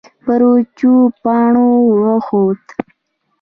پر 0.25 0.41
وچو 0.51 0.93
پاڼو 1.23 1.69
وخوت. 2.01 2.63